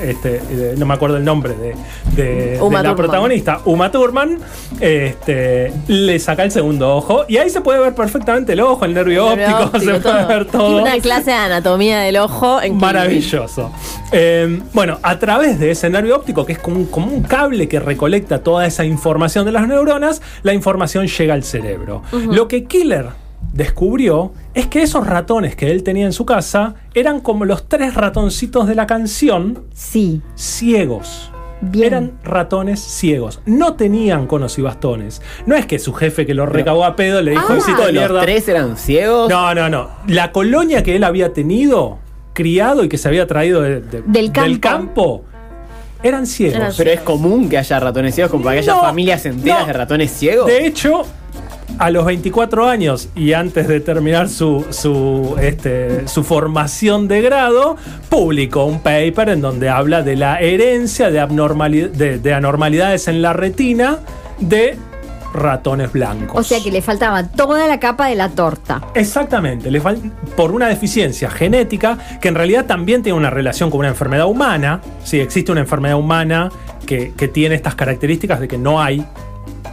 Este, 0.00 0.40
no 0.76 0.86
me 0.86 0.94
acuerdo 0.94 1.16
el 1.16 1.24
nombre 1.24 1.54
de, 1.54 1.74
de- 2.16 2.60
Uma 2.60 2.82
de 2.82 2.88
la 2.88 2.96
protagonista, 2.96 3.60
Uma 3.64 3.90
Thurman, 3.90 4.38
este, 4.80 5.72
le 5.88 6.18
saca 6.18 6.42
el 6.42 6.50
segundo 6.50 6.96
ojo 6.96 7.24
y 7.28 7.36
ahí 7.36 7.48
se 7.50 7.60
puede 7.60 7.78
ver 7.78 7.94
perfectamente 7.94 8.52
el 8.54 8.60
ojo, 8.60 8.84
el 8.84 8.94
nervio, 8.94 9.34
Nervio 9.36 9.56
óptico, 9.56 9.62
óptico, 9.76 9.92
se 9.94 10.00
puede 10.00 10.24
ver 10.26 10.44
todo. 10.46 10.82
Una 10.82 10.98
clase 10.98 11.30
de 11.30 11.36
anatomía 11.36 12.00
del 12.00 12.16
ojo 12.16 12.60
en. 12.60 12.76
Maravilloso. 12.76 13.70
Eh, 14.12 14.60
bueno, 14.72 14.98
a 15.02 15.18
través 15.18 15.58
de 15.58 15.70
ese 15.70 15.88
nervio 15.90 16.16
óptico, 16.16 16.44
que 16.44 16.52
es 16.54 16.58
como 16.58 16.76
un, 16.76 16.86
como 16.86 17.06
un 17.12 17.22
cable 17.22 17.68
que 17.68 17.80
recolecta 17.80 18.40
toda 18.42 18.66
esa 18.66 18.84
información 18.84 19.44
de 19.44 19.52
las 19.52 19.66
neuronas, 19.68 20.22
la 20.42 20.52
información 20.54 21.06
llega 21.06 21.34
al 21.34 21.44
cerebro. 21.44 22.02
Lo 22.30 22.48
que 22.48 22.64
Killer 22.64 23.08
descubrió 23.54 24.32
es 24.52 24.66
que 24.66 24.82
esos 24.82 25.06
ratones 25.06 25.54
que 25.56 25.70
él 25.70 25.82
tenía 25.82 26.04
en 26.04 26.12
su 26.12 26.26
casa 26.26 26.74
eran 26.92 27.20
como 27.20 27.44
los 27.44 27.68
tres 27.68 27.94
ratoncitos 27.94 28.66
de 28.66 28.74
la 28.74 28.86
canción 28.86 29.64
Sí. 29.72 30.20
ciegos. 30.34 31.30
Bien. 31.60 31.86
Eran 31.86 32.12
ratones 32.24 32.80
ciegos. 32.80 33.40
No 33.46 33.74
tenían 33.74 34.26
conos 34.26 34.58
y 34.58 34.62
bastones. 34.62 35.22
No 35.46 35.54
es 35.54 35.64
que 35.64 35.78
su 35.78 35.94
jefe 35.94 36.26
que 36.26 36.34
lo 36.34 36.44
recabó 36.46 36.84
a 36.84 36.94
pedo 36.96 37.22
le 37.22 37.30
dijo, 37.30 37.46
Ah. 37.48 37.56
"Hijito 37.56 37.86
de 37.86 37.92
¿Los 37.92 38.02
mierda". 38.02 38.20
tres 38.20 38.46
eran 38.48 38.76
ciegos? 38.76 39.30
No, 39.30 39.54
no, 39.54 39.70
no. 39.70 39.88
La 40.08 40.30
colonia 40.32 40.82
que 40.82 40.96
él 40.96 41.04
había 41.04 41.32
tenido, 41.32 41.98
criado 42.34 42.84
y 42.84 42.88
que 42.88 42.98
se 42.98 43.08
había 43.08 43.26
traído 43.26 43.62
de- 43.62 43.80
de- 43.80 44.02
Del 44.04 44.32
campo. 44.32 44.60
campo, 44.60 45.24
eran 46.02 46.26
ciegos. 46.26 46.74
Pero 46.76 46.90
es 46.90 47.00
común 47.00 47.48
que 47.48 47.56
haya 47.56 47.80
ratones 47.80 48.14
ciegos, 48.14 48.30
como 48.32 48.44
para 48.44 48.54
que 48.56 48.60
haya 48.60 48.74
No, 48.74 48.82
familias 48.82 49.24
enteras 49.24 49.60
no. 49.60 49.66
de 49.68 49.72
ratones 49.72 50.10
ciegos. 50.10 50.46
De 50.46 50.66
hecho, 50.66 51.04
a 51.78 51.90
los 51.90 52.04
24 52.04 52.68
años 52.68 53.08
y 53.14 53.32
antes 53.32 53.68
de 53.68 53.80
terminar 53.80 54.28
su, 54.28 54.64
su, 54.70 55.36
este, 55.40 56.06
su 56.08 56.22
formación 56.22 57.08
de 57.08 57.20
grado, 57.22 57.76
publicó 58.08 58.64
un 58.64 58.80
paper 58.80 59.30
en 59.30 59.40
donde 59.40 59.68
habla 59.68 60.02
de 60.02 60.16
la 60.16 60.40
herencia 60.40 61.10
de, 61.10 61.90
de, 61.92 62.18
de 62.18 62.34
anormalidades 62.34 63.08
en 63.08 63.22
la 63.22 63.32
retina 63.32 63.98
de 64.38 64.76
ratones 65.34 65.92
blancos. 65.92 66.38
O 66.38 66.42
sea 66.42 66.62
que 66.62 66.70
le 66.70 66.80
faltaba 66.80 67.28
toda 67.28 67.66
la 67.66 67.80
capa 67.80 68.06
de 68.06 68.14
la 68.14 68.30
torta. 68.30 68.80
Exactamente, 68.94 69.70
le 69.70 69.82
por 70.36 70.52
una 70.52 70.68
deficiencia 70.68 71.28
genética 71.28 71.98
que 72.20 72.28
en 72.28 72.36
realidad 72.36 72.66
también 72.66 73.02
tiene 73.02 73.18
una 73.18 73.30
relación 73.30 73.70
con 73.70 73.80
una 73.80 73.88
enfermedad 73.88 74.26
humana. 74.26 74.80
Sí, 75.02 75.20
existe 75.20 75.52
una 75.52 75.60
enfermedad 75.60 75.96
humana 75.96 76.50
que, 76.86 77.12
que 77.14 77.28
tiene 77.28 77.56
estas 77.56 77.74
características 77.74 78.40
de 78.40 78.48
que 78.48 78.58
no 78.58 78.80
hay 78.80 79.04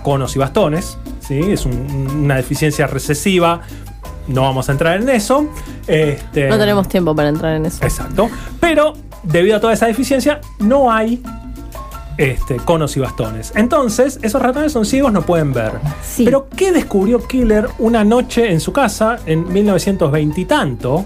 conos 0.03 0.35
y 0.35 0.39
bastones. 0.39 0.97
¿Sí? 1.27 1.39
Es 1.51 1.65
un- 1.65 2.07
una 2.23 2.35
deficiencia 2.35 2.87
recesiva. 2.87 3.61
No 4.27 4.41
vamos 4.43 4.69
a 4.69 4.71
entrar 4.73 5.01
en 5.01 5.09
eso. 5.09 5.47
Este, 5.87 6.47
No 6.49 6.57
tenemos 6.57 6.87
tiempo 6.87 7.15
para 7.15 7.29
entrar 7.29 7.55
en 7.55 7.65
eso. 7.65 7.83
Exacto. 7.83 8.29
Pero 8.59 8.93
debido 9.23 9.57
a 9.57 9.59
toda 9.59 9.73
esa 9.73 9.87
deficiencia, 9.87 10.39
no 10.59 10.91
hay 10.91 11.21
este, 12.17 12.57
conos 12.57 12.95
y 12.97 12.99
bastones. 12.99 13.51
Entonces, 13.55 14.19
esos 14.21 14.41
ratones 14.41 14.71
son 14.73 14.85
ciegos, 14.85 15.11
no 15.11 15.23
pueden 15.23 15.53
ver. 15.53 15.71
Sí. 16.03 16.23
Pero, 16.23 16.47
¿qué 16.55 16.71
descubrió 16.71 17.25
Killer 17.25 17.67
una 17.79 18.03
noche 18.03 18.51
en 18.51 18.59
su 18.59 18.71
casa 18.71 19.17
en 19.25 19.51
1920 19.51 20.41
y 20.41 20.45
tanto? 20.45 21.05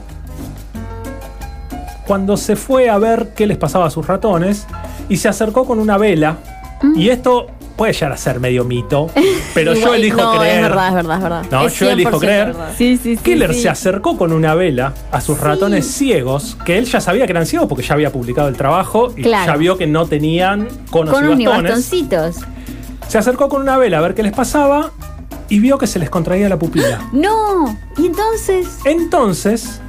Cuando 2.05 2.37
se 2.37 2.55
fue 2.55 2.89
a 2.89 2.97
ver 2.97 3.29
qué 3.35 3.47
les 3.47 3.57
pasaba 3.57 3.85
a 3.87 3.89
sus 3.89 4.05
ratones 4.05 4.67
y 5.09 5.17
se 5.17 5.27
acercó 5.27 5.65
con 5.65 5.79
una 5.79 5.97
vela. 5.97 6.37
Mm. 6.83 6.99
Y 6.99 7.09
esto 7.09 7.47
puede 7.77 7.93
llegar 7.93 8.11
a 8.11 8.17
ser 8.17 8.39
medio 8.39 8.63
mito, 8.63 9.09
pero 9.55 9.73
yo 9.73 9.95
elijo 9.95 10.21
no, 10.21 10.37
creer. 10.37 10.57
Es 10.57 10.61
verdad, 10.61 10.87
es 10.89 10.93
verdad, 10.93 11.17
es 11.17 11.23
verdad. 11.23 11.45
No, 11.49 11.65
Es 11.65 11.79
yo 11.79 11.89
elijo 11.89 12.11
100% 12.11 12.19
creer. 12.19 12.55
Sí, 12.77 12.99
sí, 13.01 13.15
sí. 13.15 13.21
Killer 13.23 13.53
sí. 13.55 13.61
se 13.63 13.69
acercó 13.69 14.15
con 14.17 14.31
una 14.33 14.53
vela 14.53 14.93
a 15.11 15.19
sus 15.21 15.39
ratones 15.39 15.87
ciegos, 15.87 16.57
que 16.63 16.77
él 16.77 16.85
ya 16.85 17.01
sabía 17.01 17.25
que 17.25 17.31
eran 17.31 17.47
ciegos 17.47 17.67
porque 17.67 17.83
ya 17.83 17.95
había 17.95 18.11
publicado 18.11 18.47
el 18.49 18.55
trabajo 18.55 19.11
y 19.17 19.23
Claro. 19.23 19.51
ya 19.53 19.57
vio 19.57 19.77
que 19.77 19.87
no 19.87 20.05
tenían 20.05 20.67
conos 20.91 21.13
Con 21.15 21.23
y 21.41 21.45
bastones. 21.47 21.71
bastoncitos. 21.71 22.35
Se 23.07 23.17
acercó 23.17 23.49
con 23.49 23.61
una 23.61 23.77
vela 23.77 23.97
a 23.97 24.01
ver 24.01 24.13
qué 24.13 24.21
les 24.23 24.33
pasaba 24.33 24.91
y 25.49 25.59
vio 25.59 25.77
que 25.77 25.87
se 25.87 25.97
les 25.99 26.09
contraía 26.09 26.49
la 26.49 26.57
pupila. 26.59 26.99
No. 27.11 27.77
Y 27.97 28.07
entonces. 28.07 28.79
Entonces, 28.85 29.79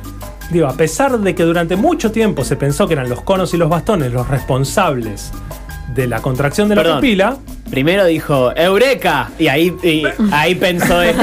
digo, 0.50 0.66
a 0.68 0.74
pesar 0.74 1.18
de 1.18 1.34
que 1.34 1.42
durante 1.42 1.76
mucho 1.76 2.12
tiempo 2.12 2.44
se 2.44 2.56
pensó 2.56 2.86
que 2.86 2.92
eran 2.94 3.08
los 3.08 3.22
conos 3.22 3.52
y 3.54 3.56
los 3.56 3.68
bastones 3.68 4.12
los 4.12 4.28
responsables 4.28 5.32
de 5.94 6.06
la 6.06 6.20
contracción 6.20 6.68
de 6.68 6.76
la 6.76 6.94
pupila, 6.96 7.38
Primero 7.70 8.04
dijo 8.06 8.52
¡Eureka! 8.56 9.30
Y 9.38 9.48
ahí, 9.48 9.74
y 9.82 10.04
ahí 10.32 10.54
pensó 10.54 11.02
esto. 11.02 11.22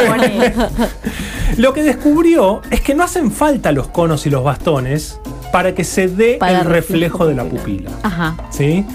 lo 1.57 1.73
que 1.73 1.83
descubrió 1.83 2.61
es 2.69 2.81
que 2.81 2.93
no 2.95 3.03
hacen 3.03 3.31
falta 3.31 3.71
los 3.71 3.87
conos 3.87 4.25
y 4.25 4.29
los 4.29 4.43
bastones 4.43 5.19
para 5.51 5.73
que 5.75 5.83
se 5.83 6.07
dé 6.07 6.37
Para 6.39 6.59
el 6.61 6.65
reflejo 6.65 7.25
de 7.27 7.35
la 7.35 7.43
pupila. 7.45 7.91
Ajá. 8.03 8.35
¿sí? 8.49 8.85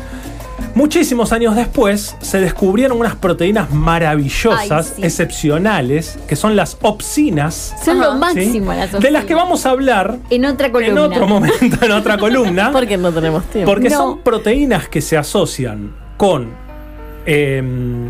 Muchísimos 0.74 1.32
años 1.32 1.56
después 1.56 2.16
se 2.20 2.40
descubrieron 2.40 2.98
unas 3.00 3.16
proteínas 3.16 3.70
maravillosas, 3.70 4.70
Ay, 4.90 4.92
sí. 4.96 5.02
excepcionales, 5.04 6.18
que 6.28 6.36
son 6.36 6.54
las 6.56 6.76
opsinas, 6.82 7.74
Son 7.84 7.98
lo 7.98 8.14
máximo 8.14 8.72
las 8.72 8.92
de 8.92 9.10
las 9.10 9.24
que 9.24 9.34
vamos 9.34 9.66
a 9.66 9.70
hablar 9.70 10.18
En 10.30 10.44
otra 10.44 10.70
columna. 10.70 10.92
en 10.92 10.98
otro 10.98 11.26
momento, 11.26 11.84
en 11.84 11.92
otra 11.92 12.18
columna, 12.18 12.70
Porque 12.72 12.96
no 12.96 13.12
tenemos 13.12 13.44
tiempo. 13.46 13.70
porque 13.72 13.88
No. 13.88 13.96
son 13.96 14.18
proteínas 14.20 14.88
que 14.88 15.00
se 15.00 15.16
asocian 15.16 15.94
con 16.16 16.50
em, 17.30 18.08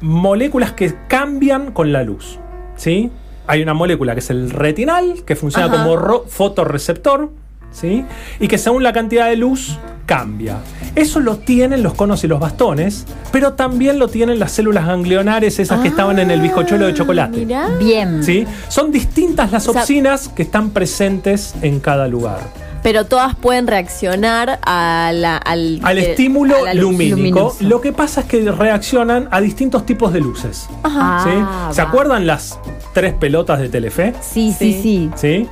moléculas 0.00 0.72
que 0.72 0.92
cambian 1.08 1.70
con 1.70 1.92
la 1.92 2.02
luz. 2.02 2.38
¿sí? 2.76 3.10
Hay 3.46 3.62
una 3.62 3.72
molécula 3.74 4.14
que 4.14 4.20
es 4.20 4.30
el 4.30 4.50
retinal, 4.50 5.22
que 5.24 5.36
funciona 5.36 5.66
Ajá. 5.72 5.84
como 5.84 6.24
fotorreceptor, 6.26 7.30
¿sí? 7.70 8.04
y 8.40 8.48
que 8.48 8.58
según 8.58 8.82
la 8.82 8.92
cantidad 8.92 9.28
de 9.28 9.36
luz 9.36 9.78
cambia. 10.06 10.56
Eso 10.96 11.20
lo 11.20 11.36
tienen 11.36 11.82
los 11.84 11.94
conos 11.94 12.24
y 12.24 12.28
los 12.28 12.40
bastones, 12.40 13.06
pero 13.30 13.52
también 13.52 13.98
lo 14.00 14.08
tienen 14.08 14.38
las 14.40 14.50
células 14.52 14.86
ganglionares, 14.86 15.58
esas 15.60 15.80
que 15.80 15.88
estaban 15.88 16.18
en 16.18 16.30
el 16.32 16.40
bizcochuelo 16.40 16.86
de 16.86 16.94
chocolate. 16.94 17.38
Mirá. 17.46 17.68
Bien. 17.78 18.22
¿Sí? 18.24 18.44
Son 18.68 18.90
distintas 18.90 19.52
las 19.52 19.68
O 19.68 19.72
sea- 19.72 19.82
opsinas 19.82 20.28
que 20.28 20.42
están 20.42 20.70
presentes 20.70 21.54
en 21.62 21.78
cada 21.80 22.08
lugar. 22.08 22.40
Pero 22.82 23.06
todas 23.06 23.34
pueden 23.36 23.66
reaccionar 23.68 24.58
a 24.66 25.12
la- 25.14 25.36
al, 25.36 25.80
Al 25.84 25.98
eh, 25.98 26.10
estímulo 26.10 26.56
a 26.56 26.62
la 26.62 26.74
luz. 26.74 26.92
lumínico. 26.92 27.16
luminoso. 27.16 27.56
Lo 27.60 27.80
que 27.80 27.92
pasa 27.92 28.22
es 28.22 28.26
que 28.26 28.50
reaccionan 28.50 29.28
a 29.30 29.40
distintos 29.40 29.86
tipos 29.86 30.12
de 30.12 30.20
luces. 30.20 30.68
Ah, 30.82 31.22
¿sí? 31.24 31.74
¿Se 31.76 31.82
va. 31.82 31.88
acuerdan 31.88 32.26
las 32.26 32.58
tres 32.92 33.14
pelotas 33.14 33.60
de 33.60 33.68
Telefe? 33.68 34.14
Sí, 34.20 34.52
sí, 34.58 34.80
Sí. 34.82 35.10
sí. 35.14 35.48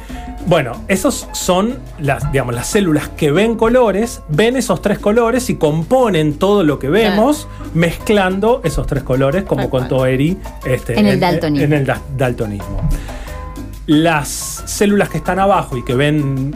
Bueno, 0.46 0.72
esos 0.88 1.28
son 1.32 1.78
las, 2.00 2.32
digamos, 2.32 2.54
las 2.54 2.66
células 2.66 3.10
que 3.10 3.30
ven 3.30 3.56
colores, 3.56 4.22
ven 4.30 4.56
esos 4.56 4.80
tres 4.80 4.99
colores 4.99 5.50
y 5.50 5.56
componen 5.56 6.38
todo 6.38 6.64
lo 6.64 6.78
que 6.78 6.88
vemos, 6.88 7.46
mezclando 7.75 8.62
esos 8.64 8.87
tres 8.87 9.02
colores, 9.02 9.44
como 9.44 9.62
Tal 9.62 9.70
cual. 9.70 9.82
contó 9.88 10.06
Eri 10.06 10.38
este, 10.64 10.99
En 10.99 11.06
el 11.06 11.20
daltonismo. 11.20 11.64
en 11.66 11.72
el 11.75 11.84
da- 11.87 12.00
daltonismo. 12.16 12.80
Las 13.87 14.62
células 14.66 15.08
que 15.08 15.18
están 15.18 15.38
abajo 15.38 15.76
y 15.76 15.84
que 15.84 15.94
ven 15.94 16.54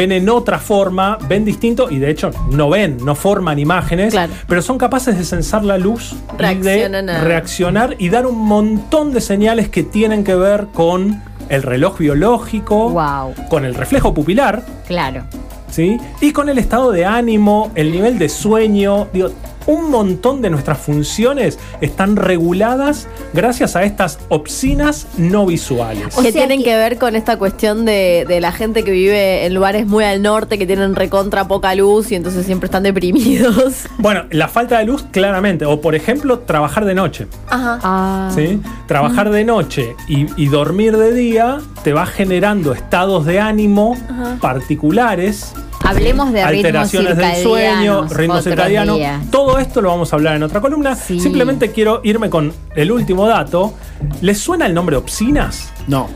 ven 0.00 0.12
en 0.12 0.30
otra 0.30 0.58
forma, 0.58 1.18
ven 1.28 1.44
distinto 1.44 1.90
y 1.90 1.98
de 1.98 2.10
hecho 2.10 2.30
no 2.50 2.70
ven, 2.70 2.96
no 3.04 3.14
forman 3.14 3.58
imágenes, 3.58 4.14
Claro. 4.14 4.32
pero 4.48 4.62
son 4.62 4.78
capaces 4.78 5.18
de 5.18 5.24
sensar 5.24 5.62
la 5.62 5.76
luz 5.76 6.14
y 6.38 6.54
de 6.54 6.84
a- 6.86 7.20
reaccionar 7.22 7.96
y 7.98 8.08
dar 8.08 8.24
un 8.26 8.38
montón 8.38 9.12
de 9.12 9.20
señales 9.20 9.68
que 9.68 9.82
tienen 9.82 10.24
que 10.24 10.34
ver 10.34 10.68
con 10.72 11.22
el 11.50 11.62
reloj 11.62 11.98
biológico, 11.98 12.88
Wow. 12.88 13.34
con 13.50 13.66
el 13.66 13.74
reflejo 13.74 14.14
pupilar, 14.14 14.62
Claro. 14.86 15.24
¿sí? 15.70 15.98
Y 16.22 16.32
con 16.32 16.48
el 16.48 16.56
estado 16.56 16.92
de 16.92 17.04
ánimo, 17.04 17.70
el 17.74 17.92
nivel 17.92 18.18
de 18.18 18.30
sueño, 18.30 19.08
digo, 19.12 19.28
un 19.66 19.90
montón 19.90 20.42
de 20.42 20.50
nuestras 20.50 20.78
funciones 20.78 21.58
están 21.80 22.16
reguladas 22.16 23.08
gracias 23.32 23.76
a 23.76 23.82
estas 23.84 24.18
opsinas 24.28 25.06
no 25.18 25.46
visuales. 25.46 26.16
O 26.16 26.22
que 26.22 26.32
sea 26.32 26.40
tienen 26.42 26.58
que- 26.60 26.70
que 26.70 26.76
ver 26.76 26.98
con 26.98 27.16
esta 27.16 27.36
cuestión 27.38 27.84
de, 27.84 28.24
de 28.28 28.40
la 28.40 28.52
gente 28.52 28.84
que 28.84 28.90
vive 28.90 29.44
en 29.46 29.54
lugares 29.54 29.86
muy 29.86 30.04
al 30.04 30.22
norte, 30.22 30.58
que 30.58 30.66
tienen 30.66 30.94
recontra 30.94 31.48
poca 31.48 31.74
luz 31.74 32.10
y 32.12 32.14
entonces 32.14 32.46
siempre 32.46 32.66
están 32.66 32.82
deprimidos. 32.82 33.84
Bueno, 33.98 34.24
la 34.30 34.48
falta 34.48 34.78
de 34.78 34.84
luz, 34.86 35.04
claramente. 35.10 35.66
O, 35.66 35.80
por 35.80 35.94
ejemplo, 35.94 36.38
trabajar 36.40 36.84
de 36.84 36.94
noche. 36.94 37.26
Ajá. 37.48 37.78
Ah. 37.82 38.30
¿sí? 38.34 38.60
Trabajar 38.86 39.30
de 39.30 39.44
noche 39.44 39.94
y, 40.08 40.26
y 40.42 40.46
dormir 40.48 40.96
de 40.96 41.12
día 41.12 41.58
te 41.84 41.92
va 41.92 42.06
generando 42.06 42.72
estados 42.72 43.26
de 43.26 43.40
ánimo 43.40 43.96
particulares. 44.40 45.52
Hablemos 45.90 46.32
de 46.32 46.42
alteraciones 46.42 47.16
del 47.16 47.42
sueño, 47.42 48.08
circadianos 48.08 48.16
ritmo 48.16 48.42
circadiano. 48.42 48.94
día. 48.96 49.20
Todo 49.30 49.58
esto 49.58 49.80
lo 49.80 49.88
vamos 49.88 50.12
a 50.12 50.16
hablar 50.16 50.36
en 50.36 50.42
otra 50.42 50.60
columna. 50.60 50.94
Sí. 50.94 51.20
Simplemente 51.20 51.72
quiero 51.72 52.00
irme 52.04 52.30
con 52.30 52.52
el 52.76 52.92
último 52.92 53.26
dato. 53.26 53.74
¿Les 54.20 54.38
suena 54.38 54.66
el 54.66 54.74
nombre 54.74 54.96
Opsinas? 54.96 55.72
No. 55.86 56.08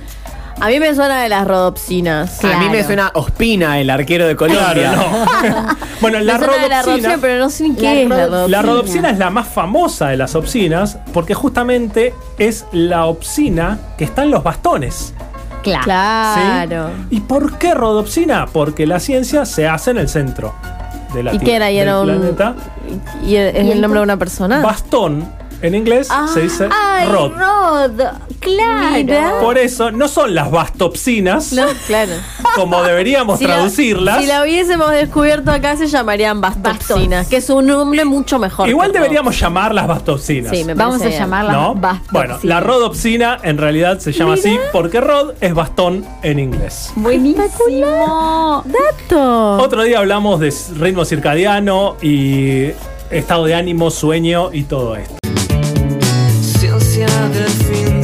A 0.61 0.69
mí 0.69 0.79
me 0.79 0.95
suena 0.95 1.21
de 1.23 1.29
las 1.29 1.49
rodopsinas. 1.49 2.39
Claro. 2.39 2.57
A 2.57 2.61
mí 2.61 2.69
me 2.69 2.85
suena 2.85 3.11
Ospina, 3.15 3.81
el 3.81 3.91
arquero 3.91 4.27
de 4.29 4.37
Colombia. 4.37 4.93
no. 4.93 5.77
bueno, 6.01 6.19
Me 6.19 6.25
la 6.25 6.35
de 6.35 6.39
la 6.39 6.47
rodopsina, 6.47 6.83
rodopsina. 6.83 7.19
pero 7.21 7.39
no 7.41 7.51
sé 7.51 7.69
La 7.69 7.75
qué 7.75 8.03
es 8.05 8.09
la 8.09 8.17
rodopsina. 8.17 8.27
rodopsina. 8.27 8.49
La 8.49 8.63
rodopsina 8.63 9.11
es 9.11 9.19
la 9.19 9.31
más 9.31 9.49
famosa 9.49 10.09
de 10.11 10.17
las 10.17 10.37
opsinas 10.37 10.99
porque 11.13 11.35
justamente 11.35 12.15
es 12.39 12.67
la 12.71 13.07
opsina 13.07 13.79
que 13.99 14.05
está 14.05 14.23
en 14.23 14.31
los 14.31 14.45
bastones. 14.45 15.13
Claro. 15.65 16.91
¿Y 17.11 17.21
por 17.21 17.59
qué 17.59 17.75
rodopsina? 17.75 18.47
Porque 18.47 18.87
la 18.87 19.01
ciencia 19.01 19.45
se 19.45 19.67
hace 19.67 19.91
en 19.93 19.99
el 19.99 20.09
centro 20.09 20.55
de 21.15 21.23
la 21.23 21.35
¿Y 21.35 21.39
Tierra, 21.39 21.45
qué 21.45 21.57
era? 21.57 21.71
¿Y 21.71 21.75
del 21.77 21.89
era 21.89 22.01
un- 22.01 22.07
planeta. 22.07 22.55
¿Y 23.27 23.37
es 23.37 23.55
el 23.55 23.81
nombre 23.81 24.01
de 24.01 24.05
una 24.05 24.17
persona? 24.17 24.61
Bastón 24.61 25.25
en 25.63 25.75
inglés 25.75 26.09
se 26.33 26.41
dice 26.43 26.69
Ay, 26.71 27.09
rod. 27.09 27.33
Rod. 27.33 28.01
Claro. 28.41 28.95
Mira. 28.97 29.33
Por 29.41 29.57
eso 29.59 29.91
no 29.91 30.07
son 30.09 30.35
las 30.35 30.51
bastopsinas 30.51 31.53
No, 31.53 31.65
claro. 31.87 32.13
como 32.55 32.83
deberíamos 32.83 33.39
Si 33.39 33.47
la- 33.47 33.55
traducirlas. 33.55 34.21
si 34.21 34.27
la 34.27 34.43
hubiésemos 34.43 34.91
descubierto 34.91 35.51
acá, 35.51 35.77
se 35.77 35.87
llamarían 35.87 36.41
bastopsinas, 36.41 37.09
Bastos. 37.21 37.29
que 37.31 37.37
es 37.39 37.49
un 37.51 37.67
nombre 37.67 38.05
mucho 38.05 38.39
mejor. 38.39 38.69
Igual 38.69 38.93
deberíamos 38.93 39.39
llamarlas 39.39 39.87
bastopsinas. 39.87 40.51
Sí, 40.51 40.65
me 40.65 40.75
Vamos 40.75 40.97
a 40.97 40.99
parece 40.99 41.09
bien. 41.17 41.21
llamarla 41.23 41.53
¿No? 41.53 41.75
bastopsina. 41.75 42.11
Bueno, 42.13 42.39
la 42.43 42.61
rodopsina 42.61 43.39
en 43.43 43.59
realidad 43.59 43.99
se 43.99 44.13
llama 44.13 44.35
así 44.35 44.59
porque 44.73 45.01
rod 45.01 45.33
es 45.41 45.55
bastón 45.55 46.05
en 46.23 46.39
inglés. 46.39 46.93
Buenísimo. 46.97 48.63
Dato. 48.67 49.57
Otro 49.59 49.83
día 49.83 49.99
hablamos 49.99 50.41
de 50.41 50.53
ritmo 50.79 51.05
circadiano 51.05 51.97
y 52.03 52.69
estado 53.11 53.45
de 53.47 53.55
ánimo, 53.55 53.91
sueño 53.91 54.51
y 54.53 54.65
todo 54.65 54.97
esto. 54.97 55.15
Ciencia 57.35 57.43
del 57.43 57.51
fin 57.51 57.85
del 57.85 57.93
mundo. 57.93 58.04